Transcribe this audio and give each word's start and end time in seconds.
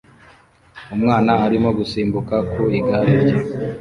Umwana 0.95 1.31
arimo 1.45 1.69
gusimbuka 1.77 2.35
ku 2.51 2.61
igare 2.77 3.11
rye 3.21 3.35